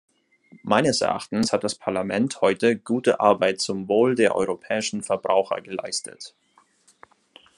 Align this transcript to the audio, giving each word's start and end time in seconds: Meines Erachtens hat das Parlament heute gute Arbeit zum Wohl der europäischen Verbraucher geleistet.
Meines 0.63 1.01
Erachtens 1.01 1.53
hat 1.53 1.63
das 1.63 1.75
Parlament 1.75 2.41
heute 2.41 2.75
gute 2.75 3.19
Arbeit 3.19 3.61
zum 3.61 3.87
Wohl 3.87 4.15
der 4.15 4.33
europäischen 4.35 5.03
Verbraucher 5.03 5.61
geleistet. 5.61 6.33